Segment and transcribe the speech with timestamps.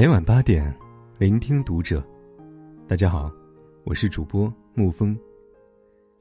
[0.00, 0.74] 每晚八点，
[1.18, 2.02] 聆听读者。
[2.88, 3.30] 大家好，
[3.84, 5.14] 我是主播沐风。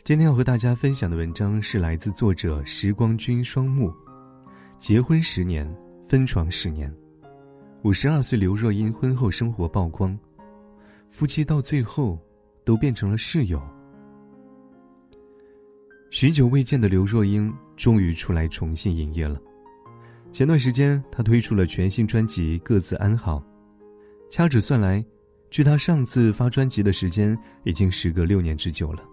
[0.03, 3.89] 今天要和大家分享的文章是来自作者时光君双木。
[4.77, 5.65] 结婚十年，
[6.03, 6.93] 分床十年，
[7.83, 10.19] 五十二岁刘若英婚后生活曝光，
[11.07, 12.19] 夫妻到最后
[12.65, 13.61] 都变成了室友。
[16.11, 19.39] 许久未见的刘若英终于出来重新营业了。
[20.33, 23.39] 前段时间，她推出了全新专辑《各自安好》。
[24.29, 25.03] 掐指算来，
[25.49, 29.03] 距他上次发专辑的时间已经时隔六年之久了。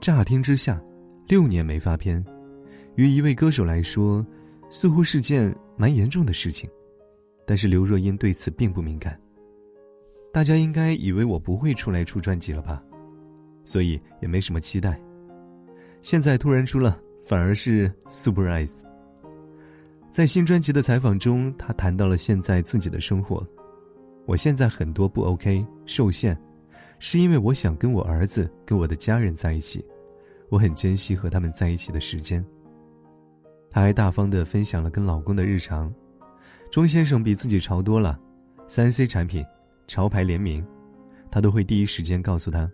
[0.00, 0.80] 乍听之下，
[1.26, 2.24] 六年没发片，
[2.94, 4.24] 于一位歌手来说，
[4.70, 6.70] 似乎是件蛮严重的事情。
[7.44, 9.20] 但是刘若英对此并不敏感。
[10.32, 12.82] 大家应该以为我不会出来出专辑了吧，
[13.64, 15.00] 所以也没什么期待。
[16.02, 18.70] 现在突然出了，反而是 surprise。
[20.12, 23.44] 在新专辑的采访中，他谈到了现在自己的生活。
[24.26, 26.36] 我现在很多不 OK，受限，
[26.98, 29.84] 是因为我想跟我儿子、跟我的家人在一起，
[30.48, 32.44] 我很珍惜和他们在一起的时间。
[33.70, 35.92] 他还大方的分享了跟老公的日常。
[36.72, 38.18] 钟先生比自己潮多了，
[38.66, 39.44] 三 C 产品、
[39.86, 40.66] 潮牌联名，
[41.30, 42.68] 他都会第一时间告诉他。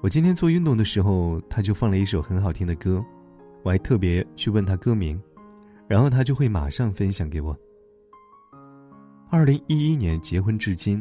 [0.00, 3.04] 我今天做运动的时候，他就放了一首很好听的歌，
[3.62, 5.20] 我还特别去问他歌名，
[5.86, 7.54] 然后他就会马上分享给我。
[9.32, 11.00] 二零一一年结婚至今，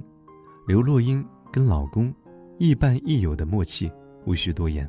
[0.67, 2.13] 刘若英跟老公
[2.59, 3.91] 亦伴亦友的默契，
[4.23, 4.87] 无需多言。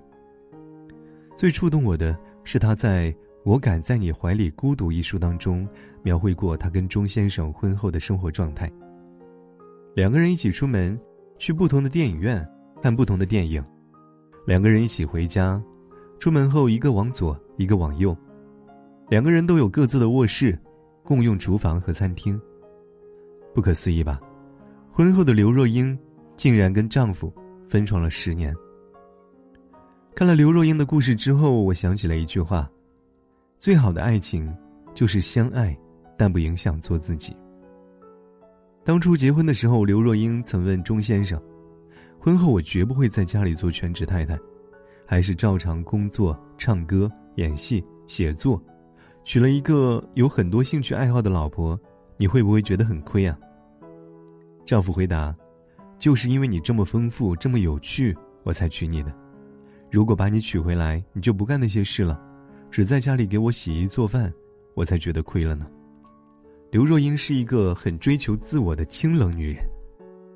[1.38, 3.10] 最触动我的是她在
[3.42, 5.66] 《我敢在你怀里孤独》一书当中
[6.02, 8.70] 描绘过她跟钟先生婚后的生活状态。
[9.94, 11.00] 两个人一起出门，
[11.38, 12.46] 去不同的电影院
[12.82, 13.62] 看不同的电影；
[14.46, 15.58] 两个人一起回家，
[16.18, 18.14] 出门后一个往左，一个往右；
[19.08, 20.58] 两个人都有各自的卧室，
[21.02, 22.38] 共用厨房和餐厅。
[23.52, 24.20] 不可思议吧？
[24.92, 25.98] 婚后的刘若英
[26.36, 27.32] 竟然跟丈夫
[27.68, 28.54] 分床了十年。
[30.14, 32.70] 看了刘若英的故事之后，我想起了一句话：
[33.58, 34.54] 最好的爱情
[34.94, 35.76] 就是相爱，
[36.16, 37.34] 但不影响做自己。
[38.84, 41.40] 当初结婚的时候，刘若英曾问钟先生
[42.18, 44.38] ：“婚后我绝不会在家里做全职太太，
[45.06, 48.62] 还是照常工作、唱歌、演戏、写作，
[49.24, 51.78] 娶了一个有很多兴趣爱好的老婆。”
[52.20, 53.34] 你会不会觉得很亏啊？
[54.66, 55.34] 丈夫回答
[55.98, 59.10] ：“就是因为你这么丰富，这么有趣，我才娶你的。
[59.90, 62.20] 如果把你娶回来，你就不干那些事了，
[62.70, 64.30] 只在家里给我洗衣做饭，
[64.74, 65.66] 我才觉得亏了呢。”
[66.70, 69.64] 刘若英是一个很追求自我的清冷女人，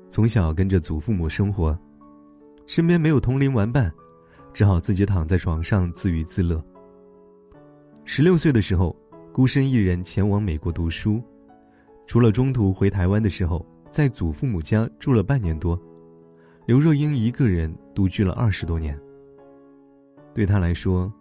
[0.09, 1.77] 从小跟着祖父母生活，
[2.65, 3.93] 身边没有同龄玩伴，
[4.55, 6.59] 只好自己躺在床上自娱自乐。
[8.05, 8.95] 十六岁的时候，
[9.31, 11.23] 孤身一人前往美国读书。
[12.07, 15.79] 除了中途回台湾的时候，在祖父母家住了半年多，
[16.65, 18.99] 刘若英一个人独居了二十多年。
[20.33, 21.11] 对她来说，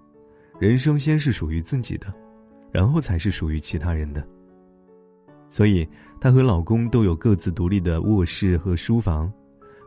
[0.59, 2.13] 人生先是属于自己的，
[2.71, 4.27] 然后才是属于其他人的。
[5.49, 5.89] 所以，
[6.21, 9.33] 她和老公都有各自独立的卧室和书房，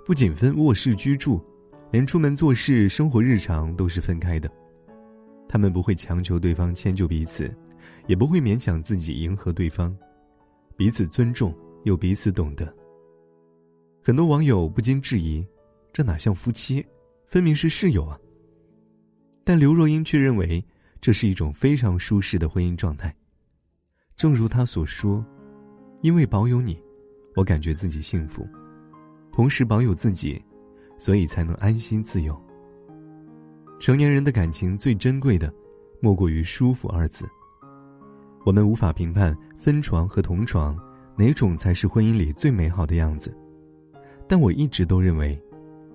[0.06, 1.44] 不仅分卧室居住，
[1.91, 4.50] 连出门做事、生活日常都是分开的。
[5.47, 7.53] 他们不会强求对方迁就彼此，
[8.07, 9.96] 也不会勉强自己迎合对方。
[10.77, 11.53] 彼此尊重，
[11.85, 12.71] 又彼此懂得。
[14.03, 15.45] 很多网友不禁质疑：
[15.91, 16.85] 这哪像夫妻，
[17.25, 18.17] 分明是室友啊！
[19.43, 20.63] 但刘若英却认为
[21.01, 23.13] 这是一种非常舒适的婚姻状态。
[24.15, 25.25] 正如她所说
[26.01, 26.79] ：“因为保有你，
[27.35, 28.44] 我感觉自己幸福；
[29.31, 30.39] 同时保有自己，
[30.99, 32.39] 所以才能安心自由。”
[33.79, 35.51] 成年人的感情最珍贵的，
[35.99, 37.27] 莫过于“舒服”二字。
[38.46, 40.78] 我们无法评判分床和同床
[41.18, 43.36] 哪种才是婚姻里最美好的样子，
[44.28, 45.40] 但我一直都认为，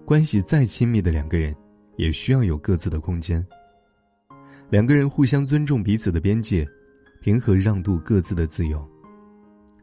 [0.04, 1.54] 关系再亲密的两个人，
[1.96, 3.44] 也需要有各自的空间。
[4.68, 6.66] 两个人互相尊重彼此的边界，
[7.20, 8.86] 平和让渡各自的自由。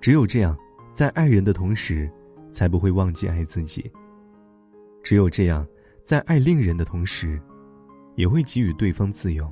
[0.01, 0.57] 只有这样，
[0.93, 2.09] 在爱人的同时，
[2.51, 3.91] 才不会忘记爱自己。
[5.03, 5.65] 只有这样，
[6.03, 7.39] 在爱另人的同时，
[8.15, 9.51] 也会给予对方自由，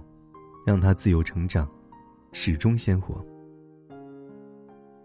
[0.65, 1.69] 让他自由成长。
[2.39, 3.25] 始终鲜活。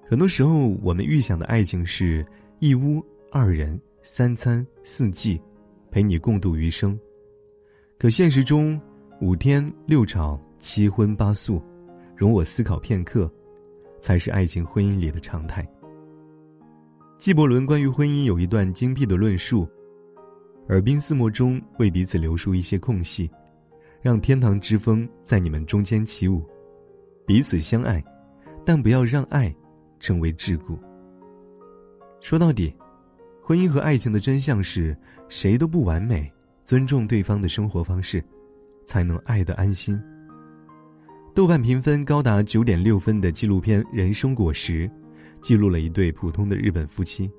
[0.07, 2.25] 很多时候，我们预想的爱情是
[2.59, 5.41] 一屋二人、三餐四季，
[5.91, 6.97] 陪你共度余生。
[7.99, 8.79] 可现实中，
[9.23, 11.59] 五天六吵、七荤八素，
[12.15, 13.33] 容我思考片刻，
[13.99, 15.67] 才是爱情婚姻里的常态。
[17.19, 19.67] 纪伯伦关于婚姻有一段精辟的论述：
[20.69, 23.31] 耳鬓厮磨中为彼此留出一些空隙，
[24.03, 26.45] 让天堂之风在你们中间起舞。
[27.33, 28.05] 彼此相爱，
[28.63, 29.51] 但不要让爱
[29.99, 30.79] 成为桎梏。
[32.21, 32.71] 说到底，
[33.43, 34.95] 婚姻和爱情的真相是
[35.31, 36.31] 谁都不完美，
[36.63, 38.23] 尊重对方的生活方式，
[38.85, 39.99] 才能爱得安心。
[41.35, 44.87] 豆瓣评分高达九点六分的纪录片《人生果实》，
[45.41, 47.31] 记录了一对普通的日本夫妻。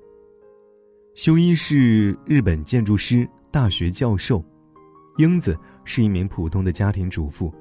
[1.14, 4.44] 修一是日本建筑师、大学教授，
[5.18, 7.54] 英子是一名普通的家庭主妇。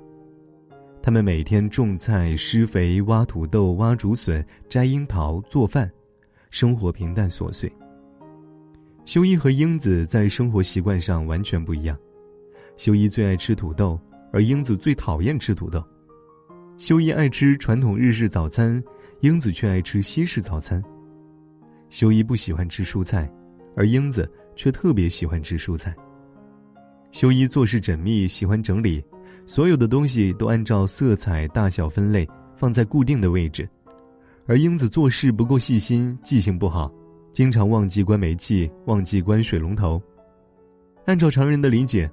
[1.06, 5.92] 他们每天种菜、施肥、挖土豆、挖竹笋、摘樱桃、做饭，
[6.50, 7.70] 生活平淡琐碎。
[9.04, 12.00] 修一和英子在生活习惯上完全不一样，
[12.78, 14.00] 修一最爱吃土豆，
[14.32, 15.86] 而英子最讨厌吃土豆。
[16.78, 18.82] 修一爱吃传统日式早餐，
[19.20, 20.82] 英子却爱吃西式早餐。
[21.90, 23.30] 修一不喜欢吃蔬菜。
[23.76, 25.96] 而英子却特别喜欢吃蔬菜。
[27.12, 29.04] 修一做事缜密，喜欢整理，
[29.46, 33.68] 所有的东西都按照色彩、大小分类，放在固定的位置。
[34.46, 36.92] 而英子做事不够细心，记性不好，
[37.32, 40.02] 经常忘记关煤气，忘记关水龙头。
[41.06, 42.10] 按照常人的理解，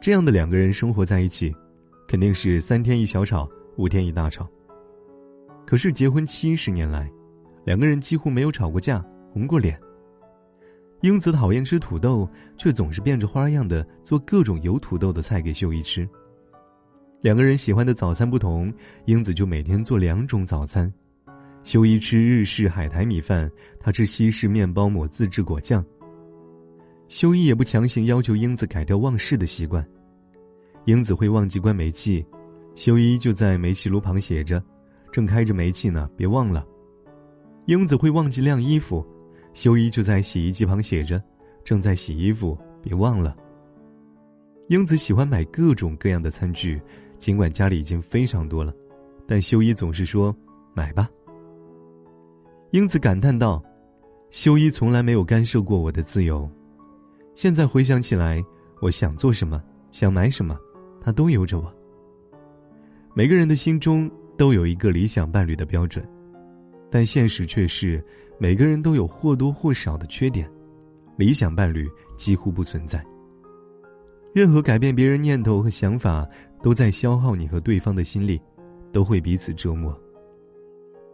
[0.00, 1.54] 这样的两个人生活在一起，
[2.06, 4.48] 肯定是三天一小吵，五天一大吵。
[5.66, 7.10] 可是结婚七十年来，
[7.64, 9.02] 两个人几乎没有吵过架，
[9.32, 9.78] 红过脸。
[11.00, 16.08] 英子讨厌吃土豆，却总是变着花样的做各种有土豆的菜给秀一吃。
[17.24, 18.70] 两个人喜欢的早餐不同，
[19.06, 20.92] 英子就每天做两种早餐。
[21.62, 23.50] 修一吃日式海苔米饭，
[23.80, 25.82] 他吃西式面包抹自制果酱。
[27.08, 29.82] 修一也不强行要求英子改掉忘事的习惯。
[30.84, 32.22] 英子会忘记关煤气，
[32.74, 34.62] 修一就在煤气炉旁写着
[35.10, 36.62] ：“正开着煤气呢，别忘了。”
[37.64, 39.02] 英子会忘记晾衣服。
[39.54, 41.22] 修一就在洗衣机旁写着
[41.64, 43.34] ：“正在洗衣服，别忘了。”
[44.68, 46.80] 英子喜欢买各种各样的餐具，
[47.24, 48.70] 尽管家里已经非常多了，
[49.26, 50.36] 但修一总是说
[50.76, 51.08] ：“买吧。”
[52.72, 53.64] 英子感叹道
[54.28, 56.46] ：“修一从来没有干涉过我的自由，
[57.34, 58.44] 现在回想起来，
[58.82, 60.54] 我想做什么，想买什么，
[61.00, 61.74] 他都由着我。”
[63.16, 66.06] 每个人的心中都有一个理想伴侣的标准，
[66.90, 68.04] 但现实却是。
[68.36, 70.46] 每个人都有或多或少的缺点，
[71.16, 73.02] 理想伴侣几乎不存在。
[74.34, 76.28] 任何改变别人念头和想法，
[76.64, 78.40] 都在消耗你和对方的心力，
[78.90, 79.94] 都会彼此折磨。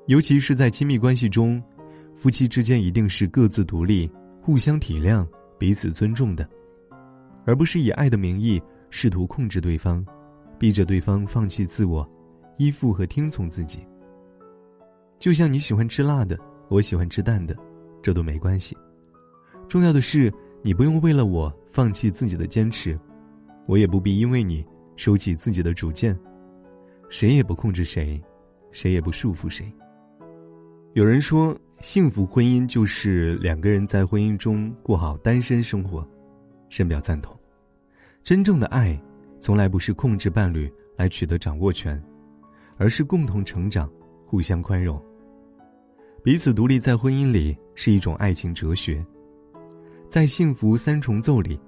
[0.07, 1.61] 尤其是在亲密关系中，
[2.15, 4.09] 夫妻之间一定是各自独立、
[4.41, 5.27] 互相体谅、
[5.59, 6.49] 彼此尊重的，
[7.45, 10.07] 而不是以爱的名义试图控制对方，
[10.57, 12.09] 逼着对方放弃自我，
[12.57, 13.81] 依附和听从自己。
[15.19, 16.39] 就像你喜欢吃辣的。
[16.69, 17.57] 我喜欢吃淡的，
[18.01, 18.77] 这都没关系。
[19.67, 20.33] 重要的是，
[20.63, 22.97] 你不用为了我放弃自己的坚持，
[23.67, 24.65] 我也不必因为你
[25.01, 26.15] 收起自己的主见。
[27.09, 28.23] 谁也不控制谁，
[28.71, 29.73] 谁也不束缚谁。
[30.93, 36.07] 有人说，幸福婚姻就是两个人在婚姻中过好单身生活，
[36.69, 37.35] 深表赞同。
[38.23, 39.01] 真正的爱，
[39.41, 41.99] 从来不是控制伴侣来取得掌握权，
[42.77, 43.91] 而是共同成长，
[44.27, 45.03] 互相宽容。
[46.23, 49.03] 彼此独立在婚姻里是一种爱情哲学。
[50.11, 51.59] 在《幸福三重奏》里，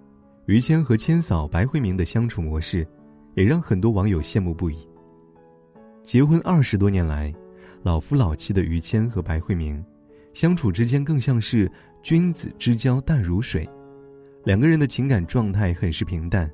[0.44, 2.86] 于谦和千嫂白慧明的相处模式，
[3.34, 4.88] 也让很多网友羡慕不已。
[6.02, 7.32] 结婚二十多年来，
[7.82, 9.84] 老夫老妻的于谦和白慧明，
[10.32, 11.70] 相处之间更像是
[12.02, 13.68] 君子之交淡如水，
[14.44, 16.50] 两个人的情感状态很是平淡，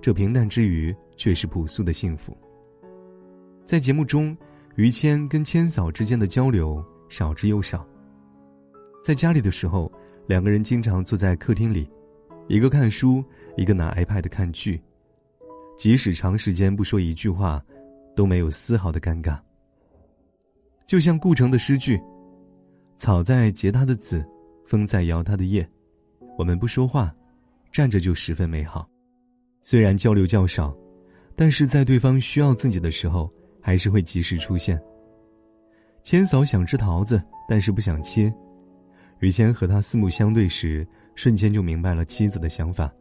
[0.00, 2.36] 这平淡之余却是朴素的幸福。
[3.64, 4.36] 在节目中，
[4.76, 6.84] 于谦跟千嫂之间的交流。
[7.10, 7.88] 少之又少。
[9.02, 9.90] 在家里的时候，
[10.26, 11.90] 两个人经常坐在客厅里，
[12.48, 13.24] 一个看书，
[13.56, 14.78] 一个拿 iPad 看剧。
[15.78, 17.64] 即使长时间不说一句话，
[18.16, 19.38] 都没有丝毫的尴尬。
[20.86, 22.00] 就像顾城的诗句
[22.98, 24.26] ：“草在结它的籽，
[24.66, 25.66] 风在摇它的叶，
[26.36, 27.14] 我们不说话，
[27.70, 28.88] 站着就十分美好。
[29.62, 30.76] 虽然交流较少，
[31.36, 34.80] 但是在对方需要自己的时候，还是会及时出现。”
[36.02, 38.32] 千嫂想吃桃子，但是不想切。
[39.20, 42.92] 于谦和他四目相对时，瞬间就明白了妻子的想法，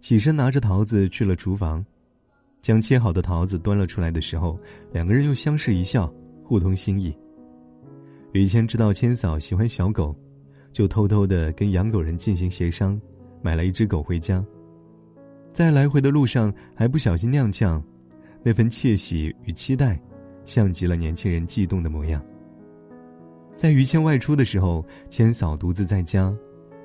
[0.00, 1.84] 起身拿着桃子去了厨房，
[2.64, 4.58] 将切好的桃子端了出来的时候，
[4.90, 6.10] 两个人又相视一笑，
[6.42, 7.14] 互通心意。
[8.32, 10.16] 于谦知道千嫂喜欢小狗，
[10.72, 12.98] 就偷偷的跟养狗人进行协商，
[13.42, 14.42] 买了一只狗回家。
[15.52, 17.82] 在来回的路上还不小心踉跄，
[18.42, 20.00] 那份窃喜与期待，
[20.46, 22.24] 像极了年轻人悸动的模样。
[23.54, 26.34] 在于谦外出的时候，千嫂独自在家，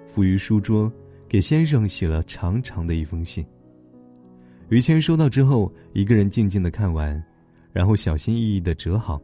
[0.06, 0.92] 伏于书桌，
[1.26, 3.46] 给先生写了长长的一封信。
[4.70, 7.22] 于谦收到之后，一个人静静的看完，
[7.74, 9.20] 然后小心翼翼的折好，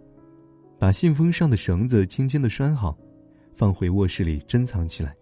[0.80, 2.98] 把信封上的绳子轻轻的拴好，
[3.54, 5.16] 放回卧室里珍藏起来。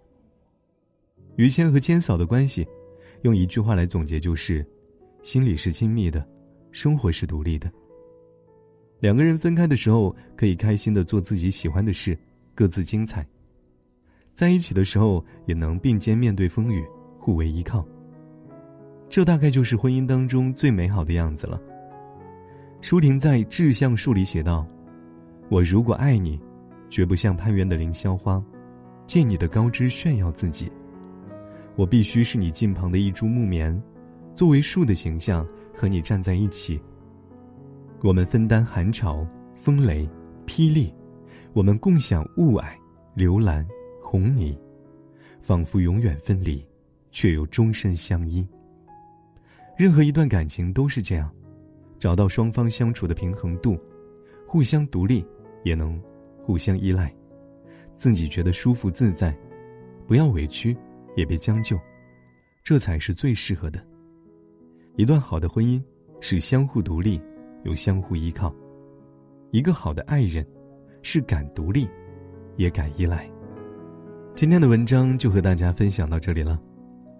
[1.35, 2.65] 于谦和千嫂的关系，
[3.23, 4.65] 用一句话来总结就是：
[5.23, 6.25] 心里是亲密的，
[6.71, 7.69] 生活是独立的。
[8.99, 12.17] 两个人分开的时候，可以开心的做自己喜欢的事，
[12.55, 13.21] 各自精彩；
[14.33, 16.81] 在一起的时候，也能并肩面对风雨，
[17.19, 17.85] 互为依靠。
[19.13, 21.61] 这大概就是婚姻当中最美好的样子了。
[22.81, 24.65] 舒婷在《志向树》里写道
[25.49, 26.41] ：“我如果爱你，
[26.89, 28.43] 绝不像攀援的凌霄花，
[29.05, 30.67] 借你的高枝炫耀自己。
[31.75, 33.79] 我必须是你近旁的一株木棉，
[34.33, 36.81] 作为树的形象和你站在一起。
[38.01, 40.09] 我们分担寒潮、风雷、
[40.47, 40.91] 霹雳，
[41.53, 42.65] 我们共享雾霭、
[43.13, 43.63] 流岚、
[44.01, 44.57] 红泥，
[45.39, 46.65] 仿佛永远分离，
[47.11, 48.43] 却又终身相依。
[49.77, 51.29] 任何一段感情都是这样。”
[51.99, 53.79] 找到双方相处的平衡度，
[54.45, 55.25] 互相独立，
[55.63, 55.97] 也能
[56.41, 57.15] 互相依赖，
[57.95, 59.33] 自己觉得舒服自在，
[60.05, 60.75] 不要委屈，
[61.15, 61.79] 也别将就，
[62.61, 63.81] 这才是最适合的。
[64.97, 65.81] 一段好的婚姻
[66.19, 67.21] 是相互独立，
[67.63, 68.53] 又相互依靠；
[69.51, 70.45] 一个好的爱人
[71.03, 71.87] 是敢独立，
[72.57, 73.31] 也敢依赖。
[74.35, 76.59] 今天的文章就和大家分享到这里了。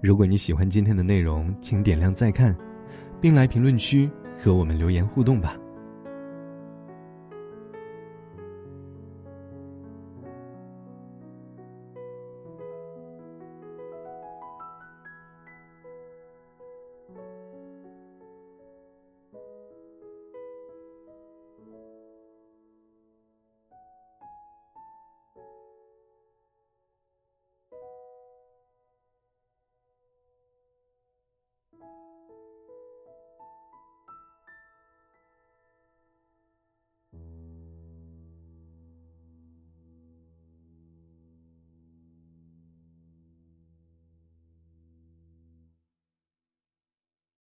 [0.04, 2.54] 如果你喜欢今天的内容，请点亮再看，
[3.22, 4.10] 并来评论区。
[4.38, 5.56] 和我们留言互动吧。